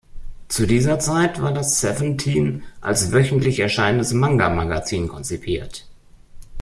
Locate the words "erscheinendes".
3.59-4.13